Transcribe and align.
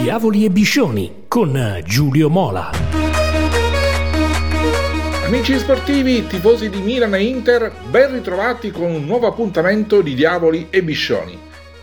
Diavoli 0.00 0.44
e 0.44 0.50
Biscioni 0.50 1.24
con 1.26 1.82
Giulio 1.84 2.30
Mola. 2.30 2.70
Amici 5.24 5.58
sportivi, 5.58 6.24
tifosi 6.24 6.70
di 6.70 6.80
Milan 6.80 7.16
e 7.16 7.24
Inter, 7.24 7.72
ben 7.90 8.12
ritrovati 8.12 8.70
con 8.70 8.92
un 8.92 9.04
nuovo 9.04 9.26
appuntamento 9.26 10.00
di 10.00 10.14
Diavoli 10.14 10.68
e 10.70 10.84
Biscioni. 10.84 11.36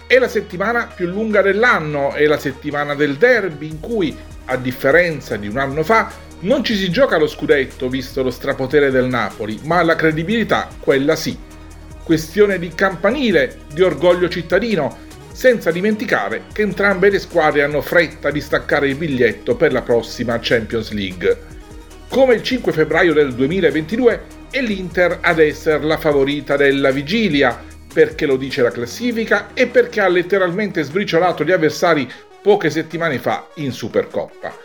È 0.08 0.18
la 0.18 0.30
settimana 0.30 0.88
più 0.88 1.08
lunga 1.08 1.42
dell'anno, 1.42 2.14
è 2.14 2.26
la 2.26 2.40
settimana 2.40 2.96
del 2.96 3.18
derby 3.18 3.68
in 3.68 3.82
cui, 3.82 4.16
a 4.46 4.56
differenza 4.56 5.36
di 5.36 5.50
un 5.50 5.58
anno 5.58 5.84
fa, 5.84 6.10
non 6.40 6.64
ci 6.64 6.78
si 6.78 6.90
gioca 6.90 7.18
lo 7.18 7.28
scudetto 7.28 7.90
visto 7.90 8.24
lo 8.24 8.32
strapotere 8.32 8.92
del 8.92 9.08
Napoli, 9.08 9.60
ma 9.64 9.84
la 9.84 9.96
credibilità, 9.96 10.70
quella 10.80 11.18
sì. 11.18 11.38
Questione 12.02 12.60
di 12.60 12.70
campanile, 12.74 13.64
di 13.74 13.82
orgoglio 13.82 14.30
cittadino, 14.30 15.04
senza 15.36 15.70
dimenticare 15.70 16.44
che 16.54 16.62
entrambe 16.62 17.10
le 17.10 17.20
squadre 17.20 17.62
hanno 17.62 17.82
fretta 17.82 18.32
di 18.32 18.40
staccare 18.40 18.88
il 18.88 18.96
biglietto 18.96 19.58
per 19.58 19.74
la 19.74 19.82
prossima 19.82 20.40
Champions 20.42 20.92
League. 20.92 21.38
Come 22.08 22.36
il 22.36 22.42
5 22.42 22.72
febbraio 22.72 23.12
del 23.12 23.34
2022 23.34 24.22
è 24.50 24.62
l'Inter 24.62 25.18
ad 25.20 25.40
essere 25.40 25.84
la 25.84 25.98
favorita 25.98 26.56
della 26.56 26.92
vigilia, 26.92 27.62
perché 27.94 28.26
lo 28.26 28.38
dice 28.38 28.62
la 28.62 28.72
classifica 28.72 29.50
e 29.54 29.68
perché 29.68 30.00
ha 30.00 30.08
letteralmente 30.08 30.84
sbriciolato 30.84 31.44
gli 31.44 31.52
avversari 31.52 32.10
poche 32.42 32.70
settimane 32.70 33.20
fa 33.20 33.50
in 33.56 33.74
Supercoppa. 33.74 34.56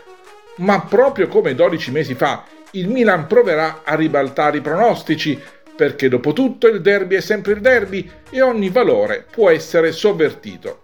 Ma 0.57 0.79
proprio 0.83 1.27
come 1.27 1.53
12 1.53 1.91
mesi 1.91 2.15
fa, 2.15 2.45
il 2.71 2.87
Milan 2.87 3.27
proverà 3.27 3.81
a 3.83 3.95
ribaltare 3.95 4.59
i 4.59 4.61
pronostici, 4.61 5.37
perché 5.81 6.09
dopo 6.09 6.31
tutto 6.31 6.67
il 6.67 6.79
derby 6.79 7.15
è 7.15 7.21
sempre 7.21 7.53
il 7.53 7.59
derby 7.59 8.07
e 8.29 8.39
ogni 8.43 8.69
valore 8.69 9.25
può 9.31 9.49
essere 9.49 9.91
sovvertito. 9.91 10.81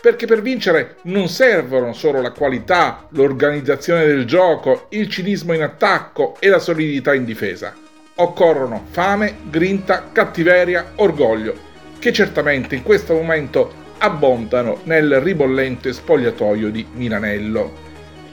Perché 0.00 0.24
per 0.26 0.40
vincere 0.40 0.98
non 1.06 1.26
servono 1.26 1.92
solo 1.92 2.20
la 2.20 2.30
qualità, 2.30 3.08
l'organizzazione 3.10 4.06
del 4.06 4.26
gioco, 4.26 4.86
il 4.90 5.08
cinismo 5.08 5.52
in 5.52 5.62
attacco 5.62 6.36
e 6.38 6.48
la 6.48 6.60
solidità 6.60 7.12
in 7.12 7.24
difesa. 7.24 7.74
Occorrono 8.14 8.86
fame, 8.90 9.34
grinta, 9.50 10.10
cattiveria, 10.12 10.92
orgoglio, 10.94 11.52
che 11.98 12.12
certamente 12.12 12.76
in 12.76 12.84
questo 12.84 13.14
momento 13.14 13.72
abbondano 13.98 14.78
nel 14.84 15.18
ribollente 15.18 15.92
spogliatoio 15.92 16.70
di 16.70 16.86
Milanello. 16.92 17.88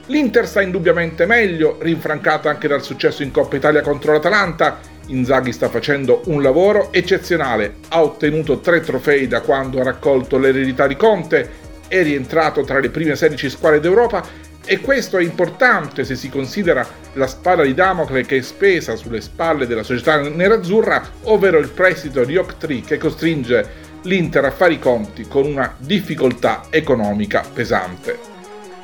L'Inter 0.06 0.46
sta 0.46 0.62
indubbiamente 0.62 1.26
meglio, 1.26 1.76
rinfrancata 1.80 2.48
anche 2.48 2.68
dal 2.68 2.84
successo 2.84 3.24
in 3.24 3.32
Coppa 3.32 3.56
Italia 3.56 3.80
contro 3.80 4.12
l'Atalanta. 4.12 4.78
Inzaghi 5.08 5.52
sta 5.52 5.68
facendo 5.68 6.22
un 6.26 6.42
lavoro 6.42 6.92
eccezionale, 6.92 7.76
ha 7.88 8.02
ottenuto 8.02 8.60
tre 8.60 8.80
trofei 8.80 9.26
da 9.26 9.40
quando 9.40 9.80
ha 9.80 9.84
raccolto 9.84 10.38
l'eredità 10.38 10.86
di 10.86 10.96
Conte, 10.96 11.66
è 11.88 12.02
rientrato 12.02 12.62
tra 12.62 12.78
le 12.78 12.90
prime 12.90 13.16
16 13.16 13.48
squadre 13.48 13.80
d'Europa 13.80 14.22
e 14.66 14.80
questo 14.80 15.16
è 15.16 15.22
importante 15.22 16.04
se 16.04 16.14
si 16.14 16.28
considera 16.28 16.86
la 17.14 17.26
spada 17.26 17.62
di 17.62 17.72
Damocle 17.72 18.26
che 18.26 18.36
è 18.36 18.42
spesa 18.42 18.96
sulle 18.96 19.22
spalle 19.22 19.66
della 19.66 19.82
società 19.82 20.20
nerazzurra, 20.20 21.02
ovvero 21.22 21.58
il 21.58 21.70
prestito 21.70 22.22
di 22.24 22.36
Octree 22.36 22.82
che 22.82 22.98
costringe 22.98 23.86
l'Inter 24.02 24.44
a 24.44 24.50
fare 24.50 24.74
i 24.74 24.78
conti 24.78 25.26
con 25.26 25.46
una 25.46 25.74
difficoltà 25.78 26.64
economica 26.68 27.42
pesante. 27.50 28.18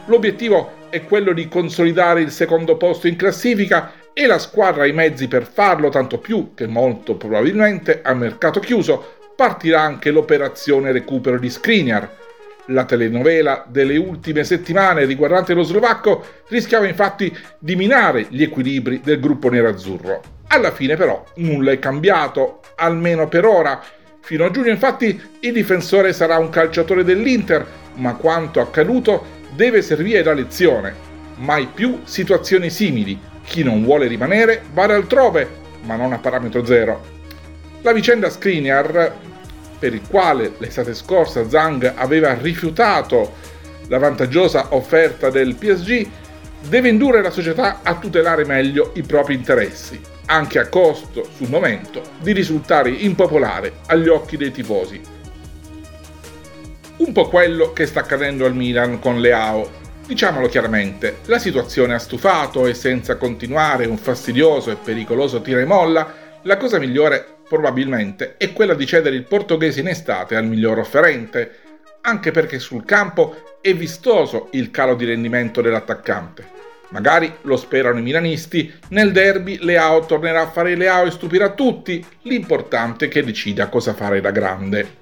L'obiettivo 0.06 0.88
è 0.88 1.04
quello 1.04 1.34
di 1.34 1.48
consolidare 1.48 2.22
il 2.22 2.30
secondo 2.30 2.78
posto 2.78 3.06
in 3.06 3.16
classifica 3.16 3.92
e 4.14 4.26
la 4.26 4.38
squadra 4.38 4.84
ha 4.84 4.86
i 4.86 4.92
mezzi 4.92 5.26
per 5.26 5.44
farlo, 5.44 5.88
tanto 5.88 6.18
più 6.18 6.52
che 6.54 6.68
molto 6.68 7.16
probabilmente 7.16 8.00
a 8.02 8.14
mercato 8.14 8.60
chiuso 8.60 9.16
partirà 9.34 9.80
anche 9.80 10.12
l'operazione 10.12 10.92
recupero 10.92 11.38
di 11.38 11.50
Skriniar. 11.50 12.08
La 12.68 12.84
telenovela 12.84 13.66
delle 13.68 13.96
ultime 13.96 14.44
settimane 14.44 15.04
riguardante 15.04 15.52
lo 15.52 15.64
slovacco 15.64 16.24
rischiava 16.48 16.86
infatti 16.86 17.36
di 17.58 17.74
minare 17.74 18.26
gli 18.30 18.42
equilibri 18.42 19.00
del 19.02 19.18
gruppo 19.20 19.50
nerazzurro. 19.50 20.22
Alla 20.46 20.70
fine 20.70 20.94
però 20.96 21.24
nulla 21.36 21.72
è 21.72 21.78
cambiato, 21.80 22.60
almeno 22.76 23.26
per 23.28 23.44
ora. 23.44 23.82
Fino 24.20 24.44
a 24.44 24.50
giugno 24.50 24.70
infatti 24.70 25.20
il 25.40 25.52
difensore 25.52 26.12
sarà 26.12 26.38
un 26.38 26.48
calciatore 26.48 27.02
dell'Inter, 27.02 27.66
ma 27.96 28.14
quanto 28.14 28.60
accaduto 28.60 29.42
deve 29.54 29.82
servire 29.82 30.22
da 30.22 30.32
lezione. 30.32 30.94
Mai 31.36 31.66
più 31.66 32.00
situazioni 32.04 32.70
simili. 32.70 33.32
Chi 33.44 33.62
non 33.62 33.84
vuole 33.84 34.06
rimanere 34.06 34.62
vada 34.72 34.94
altrove, 34.94 35.48
ma 35.82 35.96
non 35.96 36.12
a 36.12 36.18
parametro 36.18 36.64
zero. 36.64 37.12
La 37.82 37.92
vicenda 37.92 38.30
Skriniar, 38.30 39.14
per 39.78 39.94
il 39.94 40.02
quale 40.08 40.52
l'estate 40.58 40.94
scorsa 40.94 41.48
Zhang 41.48 41.92
aveva 41.94 42.34
rifiutato 42.34 43.34
la 43.88 43.98
vantaggiosa 43.98 44.74
offerta 44.74 45.30
del 45.30 45.54
PSG, 45.54 46.08
deve 46.68 46.88
indurre 46.88 47.22
la 47.22 47.30
società 47.30 47.80
a 47.82 47.94
tutelare 47.96 48.44
meglio 48.46 48.92
i 48.94 49.02
propri 49.02 49.34
interessi, 49.34 50.00
anche 50.26 50.58
a 50.58 50.68
costo, 50.68 51.28
sul 51.36 51.50
momento, 51.50 52.02
di 52.20 52.32
risultare 52.32 52.90
impopolare 52.90 53.80
agli 53.86 54.08
occhi 54.08 54.36
dei 54.38 54.50
tifosi 54.50 55.14
un 56.96 57.12
po' 57.12 57.28
quello 57.28 57.72
che 57.72 57.86
sta 57.86 58.00
accadendo 58.00 58.46
al 58.46 58.54
Milan 58.54 58.98
con 58.98 59.20
Leao. 59.20 59.82
Diciamolo 60.06 60.48
chiaramente, 60.48 61.20
la 61.24 61.38
situazione 61.38 61.94
ha 61.94 61.98
stufato 61.98 62.66
e 62.66 62.74
senza 62.74 63.16
continuare 63.16 63.86
un 63.86 63.96
fastidioso 63.96 64.70
e 64.70 64.76
pericoloso 64.76 65.40
tira 65.40 65.60
e 65.60 65.64
molla, 65.64 66.40
la 66.42 66.58
cosa 66.58 66.78
migliore 66.78 67.38
probabilmente 67.48 68.36
è 68.36 68.52
quella 68.52 68.74
di 68.74 68.84
cedere 68.84 69.16
il 69.16 69.24
portoghese 69.24 69.80
in 69.80 69.88
estate 69.88 70.36
al 70.36 70.44
miglior 70.44 70.78
offerente, 70.78 71.52
anche 72.02 72.32
perché 72.32 72.58
sul 72.58 72.84
campo 72.84 73.56
è 73.62 73.74
vistoso 73.74 74.48
il 74.52 74.70
calo 74.70 74.94
di 74.94 75.06
rendimento 75.06 75.62
dell'attaccante. 75.62 76.46
Magari 76.90 77.36
lo 77.42 77.56
sperano 77.56 77.98
i 77.98 78.02
milanisti, 78.02 78.72
nel 78.88 79.10
derby 79.10 79.56
Leao 79.62 80.04
tornerà 80.04 80.42
a 80.42 80.50
fare 80.50 80.76
Leao 80.76 81.06
e 81.06 81.12
stupirà 81.12 81.52
tutti, 81.52 82.04
l'importante 82.22 83.06
è 83.06 83.08
che 83.08 83.24
decida 83.24 83.68
cosa 83.68 83.94
fare 83.94 84.20
da 84.20 84.30
grande. 84.30 84.96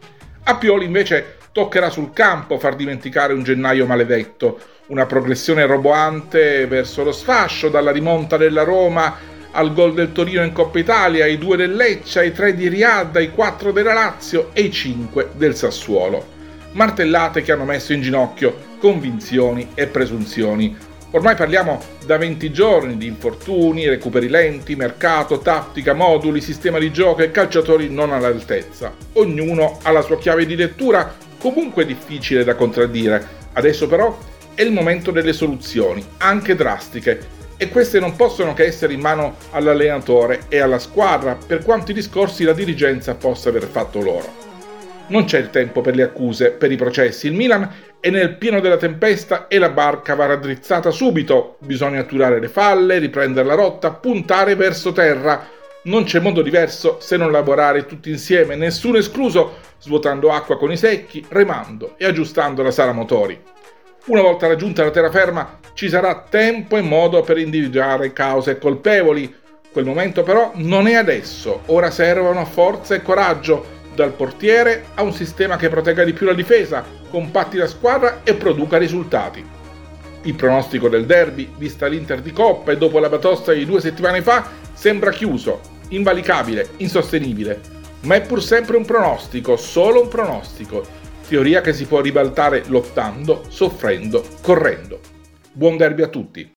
A 0.44 0.56
Pioli 0.56 0.84
invece 0.84 1.38
toccherà 1.52 1.90
sul 1.90 2.12
campo 2.12 2.58
far 2.58 2.74
dimenticare 2.74 3.34
un 3.34 3.42
gennaio 3.42 3.86
maledetto, 3.86 4.58
una 4.86 5.06
progressione 5.06 5.66
roboante 5.66 6.66
verso 6.66 7.04
lo 7.04 7.12
sfascio, 7.12 7.68
dalla 7.68 7.92
rimonta 7.92 8.36
della 8.36 8.64
Roma 8.64 9.30
al 9.52 9.72
gol 9.74 9.92
del 9.92 10.12
Torino 10.12 10.42
in 10.42 10.52
Coppa 10.52 10.78
Italia, 10.78 11.24
ai 11.24 11.38
due 11.38 11.56
del 11.56 11.74
Lecce, 11.74 12.20
ai 12.20 12.32
tre 12.32 12.54
di 12.54 12.68
Riad, 12.68 13.14
ai 13.16 13.30
quattro 13.30 13.70
della 13.70 13.92
Lazio 13.92 14.50
e 14.54 14.62
i 14.62 14.70
cinque 14.70 15.28
del 15.34 15.54
Sassuolo. 15.54 16.41
Martellate 16.72 17.42
che 17.42 17.52
hanno 17.52 17.64
messo 17.64 17.92
in 17.92 18.00
ginocchio 18.00 18.70
convinzioni 18.78 19.68
e 19.74 19.86
presunzioni. 19.86 20.74
Ormai 21.10 21.36
parliamo 21.36 21.78
da 22.06 22.16
20 22.16 22.50
giorni 22.50 22.96
di 22.96 23.06
infortuni, 23.06 23.86
recuperi 23.86 24.28
lenti, 24.28 24.74
mercato, 24.74 25.41
tattica, 25.41 25.92
moduli, 25.92 26.41
sistema 26.41 26.78
di 26.78 26.91
gioco 26.91 27.20
e 27.20 27.30
calciatori 27.30 27.91
non 27.91 28.12
all'altezza. 28.12 28.94
Ognuno 29.12 29.78
ha 29.82 29.91
la 29.91 30.00
sua 30.00 30.16
chiave 30.16 30.46
di 30.46 30.56
lettura 30.56 31.14
comunque 31.42 31.84
difficile 31.84 32.44
da 32.44 32.54
contraddire. 32.54 33.41
Adesso 33.54 33.88
però 33.88 34.16
è 34.54 34.62
il 34.62 34.70
momento 34.70 35.10
delle 35.10 35.32
soluzioni, 35.32 36.03
anche 36.19 36.54
drastiche, 36.54 37.41
e 37.56 37.69
queste 37.69 37.98
non 37.98 38.14
possono 38.14 38.54
che 38.54 38.64
essere 38.64 38.92
in 38.92 39.00
mano 39.00 39.36
all'allenatore 39.50 40.42
e 40.48 40.60
alla 40.60 40.78
squadra, 40.78 41.36
per 41.44 41.64
quanti 41.64 41.92
discorsi 41.92 42.44
la 42.44 42.53
dirigenza 42.53 43.16
possa 43.16 43.48
aver 43.48 43.64
fatto 43.64 44.00
loro. 44.00 44.41
Non 45.08 45.25
c'è 45.25 45.38
il 45.38 45.50
tempo 45.50 45.80
per 45.80 45.97
le 45.97 46.04
accuse, 46.04 46.53
per 46.53 46.70
i 46.70 46.76
processi. 46.76 47.26
Il 47.26 47.34
Milan 47.34 47.69
è 47.98 48.09
nel 48.09 48.36
pieno 48.36 48.60
della 48.60 48.76
tempesta 48.76 49.48
e 49.48 49.59
la 49.59 49.69
barca 49.69 50.14
va 50.14 50.26
raddrizzata 50.26 50.91
subito. 50.91 51.56
Bisogna 51.59 52.00
atturare 52.00 52.41
le 52.41 52.48
falle, 52.48 52.98
riprendere 52.98 53.47
la 53.47 53.54
rotta, 53.54 53.91
puntare 53.91 54.54
verso 54.54 54.92
terra 54.92 55.44
non 55.84 56.04
c'è 56.04 56.20
modo 56.20 56.43
diverso 56.43 56.98
se 57.00 57.16
non 57.16 57.32
lavorare 57.32 57.87
tutti 57.87 58.10
insieme, 58.10 58.54
nessuno 58.54 58.98
escluso, 58.98 59.59
svuotando 59.81 60.31
acqua 60.31 60.56
con 60.56 60.70
i 60.70 60.76
secchi, 60.76 61.25
remando 61.28 61.94
e 61.97 62.04
aggiustando 62.04 62.62
la 62.62 62.70
sala 62.70 62.93
motori. 62.93 63.41
Una 64.06 64.21
volta 64.21 64.47
raggiunta 64.47 64.84
la 64.84 64.91
terraferma 64.91 65.59
ci 65.74 65.89
sarà 65.89 66.24
tempo 66.28 66.77
e 66.77 66.83
modo 66.83 67.22
per 67.22 67.39
individuare 67.39 68.12
cause 68.12 68.59
colpevoli. 68.59 69.34
Quel 69.72 69.84
momento 69.84 70.22
però 70.22 70.53
non 70.54 70.86
è 70.86 70.95
adesso, 70.95 71.62
ora 71.66 71.91
servono 71.91 72.45
forza 72.45 72.95
e 72.95 73.03
coraggio, 73.03 73.80
dal 73.95 74.12
portiere 74.12 74.86
a 74.95 75.03
un 75.03 75.12
sistema 75.12 75.56
che 75.56 75.68
protegga 75.68 76.04
di 76.04 76.12
più 76.12 76.27
la 76.27 76.33
difesa, 76.33 76.84
compatti 77.10 77.56
la 77.56 77.66
squadra 77.66 78.21
e 78.22 78.34
produca 78.34 78.78
risultati. 78.78 79.45
Il 80.22 80.34
pronostico 80.34 80.89
del 80.89 81.04
derby, 81.04 81.51
vista 81.56 81.86
l'Inter 81.86 82.21
di 82.21 82.33
Coppa 82.33 82.72
e 82.72 82.77
dopo 82.77 82.98
la 82.98 83.09
batosta 83.09 83.53
di 83.53 83.66
due 83.66 83.80
settimane 83.80 84.22
fa, 84.22 84.48
sembra 84.72 85.10
chiuso, 85.10 85.60
invalicabile, 85.94 86.71
insostenibile, 86.78 87.60
ma 88.03 88.16
è 88.16 88.22
pur 88.22 88.42
sempre 88.42 88.77
un 88.77 88.84
pronostico, 88.84 89.56
solo 89.56 90.03
un 90.03 90.09
pronostico, 90.09 90.84
teoria 91.28 91.60
che 91.60 91.72
si 91.72 91.86
può 91.86 92.00
ribaltare 92.00 92.65
lottando, 92.66 93.44
soffrendo, 93.48 94.24
correndo. 94.42 95.00
Buon 95.53 95.77
derby 95.77 96.03
a 96.03 96.09
tutti! 96.09 96.50